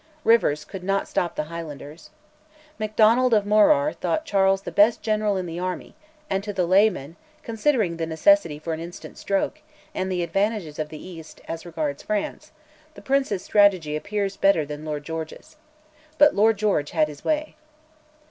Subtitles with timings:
[0.23, 2.09] Rivers could not stop the Highlanders.
[2.79, 5.93] Macdonald of Morar thought Charles the best general in the army,
[6.27, 9.61] and to the layman, considering the necessity for an instant stroke,
[9.93, 12.51] and the advantages of the east, as regards France,
[12.95, 15.57] the Prince's strategy appears better than Lord George's.
[16.17, 17.55] But Lord George had his way.